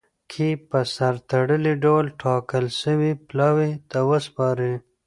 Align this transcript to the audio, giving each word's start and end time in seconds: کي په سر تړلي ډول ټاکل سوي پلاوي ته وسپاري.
کي 0.31 0.49
په 0.69 0.79
سر 0.95 1.13
تړلي 1.29 1.73
ډول 1.83 2.05
ټاکل 2.21 2.65
سوي 2.81 3.11
پلاوي 3.27 3.71
ته 3.89 3.99
وسپاري. 4.09 4.73